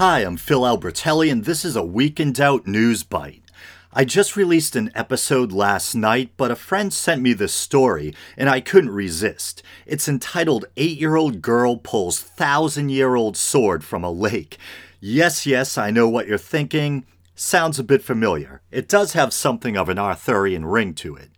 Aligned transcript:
Hi, 0.00 0.20
I'm 0.20 0.38
Phil 0.38 0.62
Albertelli, 0.62 1.30
and 1.30 1.44
this 1.44 1.62
is 1.62 1.76
a 1.76 1.84
Week 1.84 2.18
in 2.18 2.32
Doubt 2.32 2.66
News 2.66 3.04
Byte. 3.04 3.42
I 3.92 4.06
just 4.06 4.34
released 4.34 4.74
an 4.74 4.90
episode 4.94 5.52
last 5.52 5.94
night, 5.94 6.30
but 6.38 6.50
a 6.50 6.56
friend 6.56 6.90
sent 6.90 7.20
me 7.20 7.34
this 7.34 7.52
story, 7.52 8.14
and 8.38 8.48
I 8.48 8.62
couldn't 8.62 8.92
resist. 8.92 9.62
It's 9.84 10.08
entitled 10.08 10.64
Eight 10.78 10.98
Year 10.98 11.16
Old 11.16 11.42
Girl 11.42 11.76
Pulls 11.76 12.18
Thousand 12.18 12.88
Year 12.88 13.14
Old 13.14 13.36
Sword 13.36 13.84
from 13.84 14.02
a 14.02 14.10
Lake. 14.10 14.56
Yes, 15.00 15.44
yes, 15.44 15.76
I 15.76 15.90
know 15.90 16.08
what 16.08 16.26
you're 16.26 16.38
thinking 16.38 17.04
sounds 17.40 17.78
a 17.78 17.84
bit 17.84 18.02
familiar. 18.02 18.60
It 18.70 18.86
does 18.88 19.14
have 19.14 19.32
something 19.32 19.76
of 19.76 19.88
an 19.88 19.98
Arthurian 19.98 20.66
ring 20.66 20.94
to 20.94 21.16
it. 21.16 21.30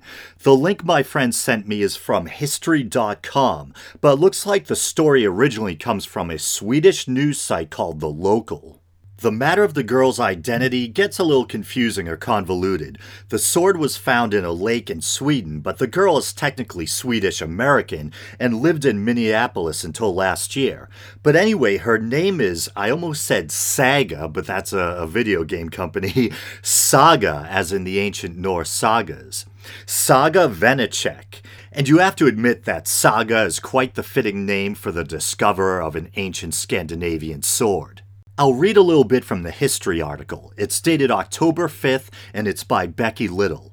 The 0.43 0.57
link 0.57 0.85
my 0.85 1.03
friend 1.03 1.33
sent 1.33 1.69
me 1.69 1.81
is 1.81 1.97
from 1.97 2.27
History.com, 2.27 3.73
but 4.01 4.19
looks 4.19 4.45
like 4.45 4.67
the 4.67 4.77
story 4.77 5.25
originally 5.25 5.77
comes 5.77 6.05
from 6.05 6.31
a 6.31 6.39
Swedish 6.39 7.07
news 7.07 7.41
site 7.41 7.71
called 7.71 8.01
The 8.01 8.09
Local. 8.09 8.82
The 9.23 9.31
matter 9.31 9.63
of 9.63 9.75
the 9.75 9.85
girl's 9.85 10.19
identity 10.19 10.89
gets 10.89 11.21
a 11.21 11.23
little 11.23 11.45
confusing 11.45 12.09
or 12.09 12.17
convoluted. 12.17 12.99
The 13.29 13.39
sword 13.39 13.77
was 13.77 13.97
found 13.97 14.35
in 14.35 14.45
a 14.45 14.51
lake 14.51 14.91
in 14.91 15.01
Sweden, 15.01 15.61
but 15.61 15.79
the 15.79 15.87
girl 15.87 16.19
is 16.19 16.33
technically 16.33 16.87
Swedish 16.87 17.41
American 17.41 18.13
and 18.41 18.61
lived 18.61 18.85
in 18.85 19.05
Minneapolis 19.05 19.85
until 19.85 20.13
last 20.13 20.57
year. 20.57 20.89
But 21.23 21.37
anyway, 21.37 21.77
her 21.77 21.99
name 21.99 22.41
is, 22.41 22.69
I 22.75 22.91
almost 22.91 23.23
said 23.23 23.51
Sega, 23.51 24.33
but 24.33 24.45
that's 24.45 24.73
a, 24.73 24.97
a 24.99 25.07
video 25.07 25.45
game 25.45 25.69
company, 25.69 26.33
Saga, 26.63 27.47
as 27.49 27.73
in 27.73 27.85
the 27.85 28.01
ancient 28.01 28.37
Norse 28.37 28.71
sagas. 28.71 29.47
Saga 29.87 30.49
Vanecek. 30.49 31.43
And 31.71 31.89
you 31.89 31.99
have 31.99 32.17
to 32.17 32.27
admit 32.27 32.65
that 32.65 32.89
Saga 32.89 33.43
is 33.43 33.61
quite 33.61 33.95
the 33.95 34.03
fitting 34.03 34.45
name 34.45 34.75
for 34.75 34.91
the 34.91 35.05
discoverer 35.05 35.81
of 35.81 35.95
an 35.95 36.11
ancient 36.17 36.55
Scandinavian 36.55 37.43
sword. 37.43 38.03
I'll 38.39 38.55
read 38.55 38.79
a 38.79 38.83
little 38.83 39.05
bit 39.05 39.27
from 39.27 39.43
the 39.43 39.51
history 39.51 40.01
article. 40.01 40.55
It's 40.57 40.81
dated 40.81 41.11
October 41.11 41.69
5th 41.69 42.09
and 42.33 42.49
it's 42.49 42.65
by 42.65 42.87
Becky 42.87 43.29
Little. 43.29 43.73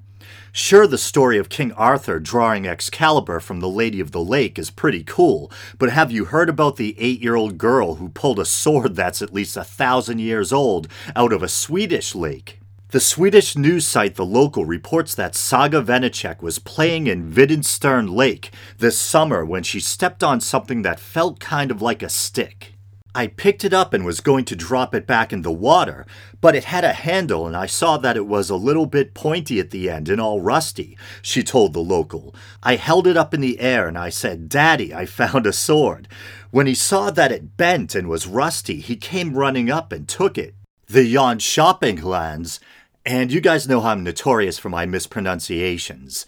Sure, 0.52 0.86
the 0.86 0.98
story 0.98 1.38
of 1.38 1.48
King 1.48 1.72
Arthur 1.74 2.20
drawing 2.20 2.68
Excalibur 2.68 3.40
from 3.40 3.62
the 3.62 3.70
Lady 3.70 4.02
of 4.02 4.12
the 4.12 4.22
Lake 4.22 4.60
is 4.60 4.70
pretty 4.70 5.02
cool, 5.06 5.50
but 5.78 5.92
have 5.92 6.12
you 6.12 6.26
heard 6.26 6.50
about 6.50 6.76
the 6.76 6.94
eight 7.00 7.22
year 7.22 7.36
old 7.36 7.58
girl 7.58 7.96
who 7.96 8.10
pulled 8.10 8.38
a 8.38 8.44
sword 8.44 8.98
that's 8.98 9.22
at 9.22 9.34
least 9.34 9.56
a 9.56 9.64
thousand 9.64 10.20
years 10.20 10.52
old 10.52 10.90
out 11.16 11.32
of 11.32 11.42
a 11.42 11.48
Swedish 11.48 12.14
lake? 12.14 12.60
The 12.90 13.00
Swedish 13.00 13.56
news 13.56 13.88
site 13.88 14.16
The 14.16 14.26
Local 14.26 14.66
reports 14.66 15.16
that 15.16 15.36
Saga 15.36 15.82
Vanecek 15.82 16.42
was 16.42 16.60
playing 16.60 17.08
in 17.08 17.32
Viddenstern 17.32 18.14
Lake 18.14 18.52
this 18.78 19.00
summer 19.00 19.46
when 19.46 19.64
she 19.64 19.80
stepped 19.80 20.22
on 20.22 20.42
something 20.42 20.82
that 20.82 21.00
felt 21.00 21.40
kind 21.40 21.72
of 21.72 21.82
like 21.82 22.04
a 22.04 22.10
stick. 22.10 22.74
I 23.20 23.28
picked 23.28 23.66
it 23.66 23.74
up 23.74 23.94
and 23.94 24.06
was 24.06 24.22
going 24.22 24.46
to 24.46 24.56
drop 24.56 24.96
it 24.96 25.06
back 25.06 25.34
in 25.34 25.42
the 25.42 25.52
water, 25.52 26.06
but 26.40 26.56
it 26.56 26.64
had 26.64 26.86
a 26.86 26.94
handle 26.94 27.46
and 27.46 27.54
I 27.54 27.66
saw 27.66 27.98
that 27.98 28.16
it 28.16 28.26
was 28.26 28.50
a 28.50 28.56
little 28.56 28.86
bit 28.86 29.14
pointy 29.14 29.60
at 29.60 29.72
the 29.72 29.90
end 29.90 30.08
and 30.08 30.22
all 30.22 30.40
rusty, 30.40 30.98
she 31.22 31.44
told 31.44 31.74
the 31.74 31.82
local. 31.82 32.34
I 32.64 32.78
held 32.78 33.08
it 33.08 33.18
up 33.18 33.34
in 33.34 33.42
the 33.42 33.60
air 33.60 33.90
and 33.90 33.98
I 33.98 34.08
said, 34.08 34.48
Daddy, 34.48 34.94
I 34.94 35.06
found 35.06 35.46
a 35.46 35.52
sword. 35.52 36.08
When 36.52 36.66
he 36.66 36.74
saw 36.74 37.12
that 37.12 37.34
it 37.34 37.58
bent 37.58 37.94
and 37.94 38.08
was 38.08 38.26
rusty, 38.26 38.80
he 38.80 38.96
came 38.96 39.36
running 39.36 39.70
up 39.70 39.92
and 39.92 40.08
took 40.08 40.38
it. 40.38 40.56
The 40.88 41.04
Yon 41.04 41.40
Shopping 41.40 42.02
lands, 42.02 42.62
and 43.06 43.34
you 43.34 43.42
guys 43.42 43.68
know 43.68 43.82
how 43.82 43.90
I'm 43.90 44.02
notorious 44.06 44.58
for 44.58 44.70
my 44.70 44.86
mispronunciations. 44.86 46.26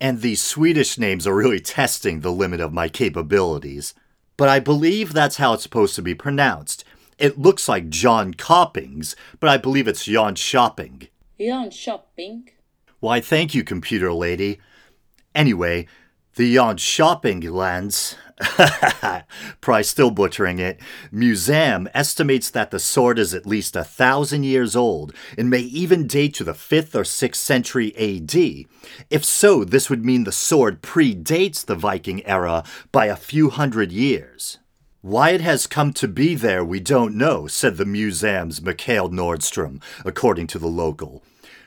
And 0.00 0.20
these 0.20 0.42
Swedish 0.42 0.98
names 0.98 1.24
are 1.24 1.36
really 1.36 1.60
testing 1.78 2.18
the 2.18 2.32
limit 2.32 2.58
of 2.58 2.72
my 2.72 2.88
capabilities 2.88 3.94
but 4.42 4.48
I 4.48 4.58
believe 4.58 5.12
that's 5.12 5.36
how 5.36 5.52
it's 5.52 5.62
supposed 5.62 5.94
to 5.94 6.02
be 6.02 6.16
pronounced. 6.16 6.82
It 7.16 7.38
looks 7.38 7.68
like 7.68 7.88
John 7.88 8.34
Coppings, 8.34 9.14
but 9.38 9.48
I 9.48 9.56
believe 9.56 9.86
it's 9.86 10.04
Jan 10.04 10.34
Shopping. 10.34 11.06
Jan 11.38 11.70
Shopping. 11.70 12.48
Why, 12.98 13.20
thank 13.20 13.54
you, 13.54 13.62
computer 13.62 14.12
lady. 14.12 14.58
Anyway, 15.32 15.86
the 16.36 16.56
Jönköping 16.56 17.50
lands 17.52 18.16
Probably 19.60 19.82
still 19.82 20.10
butchering 20.10 20.58
it. 20.58 20.80
Museum 21.10 21.88
estimates 21.94 22.50
that 22.50 22.70
the 22.70 22.78
sword 22.78 23.18
is 23.18 23.34
at 23.34 23.46
least 23.46 23.76
a 23.76 23.84
thousand 23.84 24.44
years 24.44 24.74
old 24.74 25.14
and 25.36 25.50
may 25.50 25.60
even 25.60 26.06
date 26.06 26.34
to 26.34 26.44
the 26.44 26.52
5th 26.52 26.94
or 26.94 27.02
6th 27.02 27.36
century 27.36 27.94
AD. 27.96 28.66
If 29.10 29.24
so, 29.24 29.64
this 29.64 29.88
would 29.88 30.04
mean 30.04 30.24
the 30.24 30.32
sword 30.32 30.82
predates 30.82 31.64
the 31.64 31.74
Viking 31.74 32.24
era 32.26 32.64
by 32.90 33.06
a 33.06 33.16
few 33.16 33.50
hundred 33.50 33.92
years. 33.92 34.58
Why 35.02 35.30
it 35.30 35.40
has 35.40 35.66
come 35.66 35.92
to 35.94 36.06
be 36.06 36.34
there, 36.34 36.64
we 36.64 36.78
don't 36.78 37.16
know, 37.16 37.48
said 37.48 37.76
the 37.76 37.84
museum's 37.84 38.62
Mikael 38.62 39.10
Nordstrom, 39.10 39.82
according 40.04 40.46
to 40.48 40.58
the 40.58 40.68
local. 40.68 41.22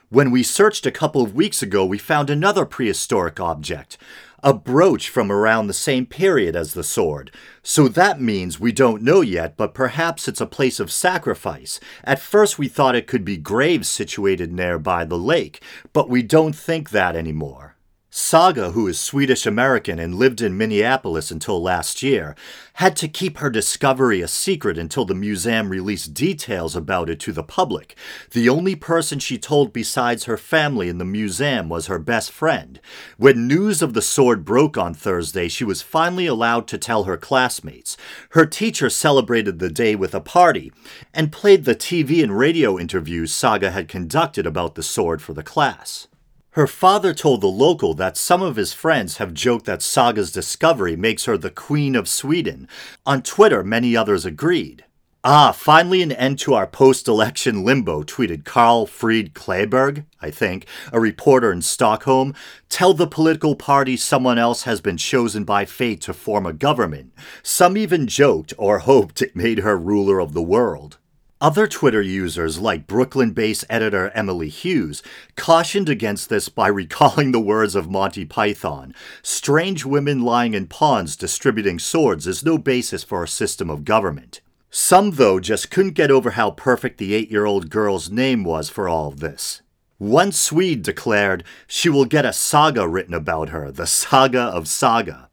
When 0.09 0.31
we 0.31 0.43
searched 0.43 0.85
a 0.85 0.91
couple 0.91 1.21
of 1.21 1.35
weeks 1.35 1.61
ago, 1.61 1.85
we 1.85 1.97
found 1.97 2.29
another 2.29 2.65
prehistoric 2.65 3.39
object, 3.39 3.97
a 4.43 4.53
brooch 4.53 5.09
from 5.09 5.31
around 5.31 5.67
the 5.67 5.73
same 5.73 6.05
period 6.05 6.55
as 6.55 6.73
the 6.73 6.83
sword. 6.83 7.31
So 7.63 7.87
that 7.87 8.21
means 8.21 8.59
we 8.59 8.71
don't 8.71 9.01
know 9.01 9.21
yet, 9.21 9.57
but 9.57 9.73
perhaps 9.73 10.27
it's 10.27 10.41
a 10.41 10.45
place 10.45 10.79
of 10.79 10.91
sacrifice. 10.91 11.79
At 12.03 12.19
first, 12.19 12.59
we 12.59 12.67
thought 12.67 12.95
it 12.95 13.07
could 13.07 13.25
be 13.25 13.37
graves 13.37 13.89
situated 13.89 14.51
nearby 14.51 15.05
the 15.05 15.17
lake, 15.17 15.61
but 15.93 16.09
we 16.09 16.21
don't 16.21 16.55
think 16.55 16.89
that 16.91 17.15
anymore. 17.15 17.74
Saga, 18.17 18.71
who 18.71 18.87
is 18.87 18.97
Swedish 18.97 19.45
American 19.45 19.99
and 19.99 20.15
lived 20.15 20.39
in 20.39 20.57
Minneapolis 20.57 21.31
until 21.31 21.61
last 21.61 22.01
year, 22.01 22.33
had 22.75 22.95
to 22.95 23.09
keep 23.09 23.39
her 23.39 23.49
discovery 23.49 24.21
a 24.21 24.27
secret 24.29 24.77
until 24.77 25.03
the 25.03 25.13
museum 25.13 25.67
released 25.67 26.13
details 26.13 26.77
about 26.77 27.09
it 27.09 27.19
to 27.19 27.33
the 27.33 27.43
public. 27.43 27.93
The 28.31 28.47
only 28.47 28.73
person 28.73 29.19
she 29.19 29.37
told 29.37 29.73
besides 29.73 30.23
her 30.23 30.37
family 30.37 30.87
in 30.87 30.97
the 30.97 31.03
museum 31.03 31.67
was 31.67 31.87
her 31.87 31.99
best 31.99 32.31
friend. 32.31 32.79
When 33.17 33.49
news 33.49 33.81
of 33.81 33.93
the 33.93 34.01
sword 34.01 34.45
broke 34.45 34.77
on 34.77 34.93
Thursday, 34.93 35.49
she 35.49 35.65
was 35.65 35.81
finally 35.81 36.25
allowed 36.25 36.69
to 36.69 36.77
tell 36.77 37.03
her 37.03 37.17
classmates. 37.17 37.97
Her 38.29 38.45
teacher 38.45 38.89
celebrated 38.89 39.59
the 39.59 39.69
day 39.69 39.93
with 39.93 40.15
a 40.15 40.21
party 40.21 40.71
and 41.13 41.33
played 41.33 41.65
the 41.65 41.75
TV 41.75 42.23
and 42.23 42.37
radio 42.37 42.79
interviews 42.79 43.33
Saga 43.33 43.71
had 43.71 43.89
conducted 43.89 44.47
about 44.47 44.75
the 44.75 44.83
sword 44.83 45.21
for 45.21 45.33
the 45.33 45.43
class. 45.43 46.07
Her 46.55 46.67
father 46.67 47.13
told 47.13 47.41
the 47.41 47.47
local 47.47 47.93
that 47.95 48.15
some 48.15 48.41
of 48.41 48.55
his 48.55 48.71
friends 48.71 49.17
have 49.17 49.33
joked 49.33 49.65
that 49.65 49.81
Saga's 49.81 50.31
discovery 50.31 50.95
makes 50.95 51.25
her 51.25 51.37
the 51.37 51.49
Queen 51.49 51.97
of 51.97 52.07
Sweden. 52.07 52.69
On 53.05 53.21
Twitter, 53.21 53.61
many 53.61 53.97
others 53.97 54.25
agreed. 54.25 54.85
Ah, 55.21 55.51
finally 55.51 56.01
an 56.01 56.13
end 56.13 56.39
to 56.39 56.53
our 56.53 56.65
post 56.65 57.09
election 57.09 57.65
limbo, 57.65 58.03
tweeted 58.03 58.45
Carl 58.45 58.87
Fridh 58.87 59.33
Kleberg, 59.33 60.05
I 60.21 60.31
think, 60.31 60.65
a 60.93 60.99
reporter 61.01 61.51
in 61.51 61.61
Stockholm. 61.61 62.33
Tell 62.69 62.93
the 62.93 63.05
political 63.05 63.57
party 63.57 63.97
someone 63.97 64.37
else 64.37 64.63
has 64.63 64.79
been 64.79 64.95
chosen 64.95 65.43
by 65.43 65.65
fate 65.65 65.99
to 66.03 66.13
form 66.13 66.45
a 66.45 66.53
government. 66.53 67.11
Some 67.43 67.75
even 67.75 68.07
joked 68.07 68.53
or 68.57 68.79
hoped 68.87 69.21
it 69.21 69.35
made 69.35 69.59
her 69.59 69.77
ruler 69.77 70.21
of 70.21 70.31
the 70.31 70.41
world. 70.41 70.99
Other 71.45 71.67
Twitter 71.67 72.01
users, 72.01 72.57
like 72.57 72.87
Brooklyn 72.87 73.29
based 73.29 73.65
editor 73.69 74.09
Emily 74.15 74.49
Hughes, 74.49 75.03
cautioned 75.35 75.89
against 75.89 76.27
this 76.27 76.49
by 76.49 76.67
recalling 76.81 77.33
the 77.33 77.39
words 77.39 77.75
of 77.75 77.87
Monty 77.87 78.25
Python 78.25 78.95
Strange 79.21 79.85
women 79.85 80.23
lying 80.23 80.55
in 80.55 80.65
ponds 80.65 81.15
distributing 81.15 81.77
swords 81.77 82.25
is 82.25 82.43
no 82.43 82.57
basis 82.57 83.03
for 83.03 83.23
a 83.23 83.27
system 83.27 83.69
of 83.69 83.85
government. 83.85 84.41
Some, 84.71 85.11
though, 85.11 85.39
just 85.39 85.69
couldn't 85.69 85.91
get 85.91 86.09
over 86.09 86.31
how 86.31 86.49
perfect 86.49 86.97
the 86.97 87.13
eight 87.13 87.29
year 87.29 87.45
old 87.45 87.69
girl's 87.69 88.09
name 88.09 88.43
was 88.43 88.71
for 88.71 88.89
all 88.89 89.09
of 89.09 89.19
this. 89.19 89.61
One 89.99 90.31
Swede 90.31 90.81
declared 90.81 91.43
she 91.67 91.89
will 91.89 92.05
get 92.05 92.25
a 92.25 92.33
saga 92.33 92.87
written 92.87 93.13
about 93.13 93.49
her, 93.49 93.69
the 93.69 93.85
Saga 93.85 94.41
of 94.41 94.67
Saga. 94.67 95.29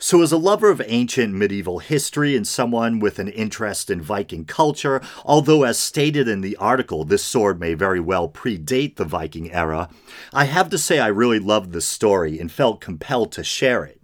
So, 0.00 0.22
as 0.22 0.30
a 0.30 0.36
lover 0.36 0.70
of 0.70 0.80
ancient 0.86 1.34
medieval 1.34 1.80
history 1.80 2.36
and 2.36 2.46
someone 2.46 3.00
with 3.00 3.18
an 3.18 3.26
interest 3.26 3.90
in 3.90 4.00
Viking 4.00 4.44
culture, 4.44 5.00
although 5.24 5.64
as 5.64 5.76
stated 5.76 6.28
in 6.28 6.40
the 6.40 6.54
article, 6.58 7.02
this 7.02 7.24
sword 7.24 7.58
may 7.58 7.74
very 7.74 7.98
well 7.98 8.28
predate 8.28 8.94
the 8.94 9.04
Viking 9.04 9.50
era, 9.50 9.88
I 10.32 10.44
have 10.44 10.70
to 10.70 10.78
say 10.78 11.00
I 11.00 11.08
really 11.08 11.40
loved 11.40 11.72
this 11.72 11.88
story 11.88 12.38
and 12.38 12.50
felt 12.50 12.80
compelled 12.80 13.32
to 13.32 13.42
share 13.42 13.84
it. 13.84 14.00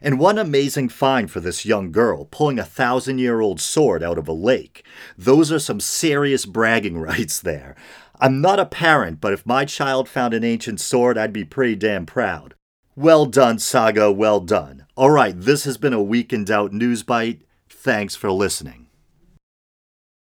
And 0.00 0.20
one 0.20 0.38
amazing 0.38 0.90
find 0.90 1.28
for 1.28 1.40
this 1.40 1.66
young 1.66 1.90
girl, 1.90 2.26
pulling 2.26 2.60
a 2.60 2.64
thousand 2.64 3.18
year 3.18 3.40
old 3.40 3.60
sword 3.60 4.04
out 4.04 4.18
of 4.18 4.28
a 4.28 4.32
lake. 4.32 4.86
Those 5.18 5.50
are 5.50 5.58
some 5.58 5.80
serious 5.80 6.46
bragging 6.46 6.98
rights 7.00 7.40
there. 7.40 7.74
I'm 8.20 8.40
not 8.40 8.60
a 8.60 8.64
parent, 8.64 9.20
but 9.20 9.32
if 9.32 9.44
my 9.44 9.64
child 9.64 10.08
found 10.08 10.34
an 10.34 10.44
ancient 10.44 10.78
sword, 10.80 11.18
I'd 11.18 11.32
be 11.32 11.44
pretty 11.44 11.74
damn 11.74 12.06
proud. 12.06 12.54
Well 12.94 13.24
done, 13.24 13.58
Saga, 13.58 14.12
well 14.12 14.38
done. 14.40 14.84
All 14.96 15.08
right, 15.08 15.34
this 15.34 15.64
has 15.64 15.78
been 15.78 15.94
a 15.94 16.02
Week 16.02 16.30
in 16.30 16.44
Doubt 16.44 16.74
News 16.74 17.02
Byte. 17.02 17.40
Thanks 17.70 18.14
for 18.14 18.30
listening. 18.30 18.81